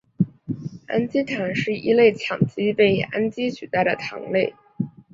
[0.87, 4.55] 氨基糖是一类羟基被氨基取代的糖类。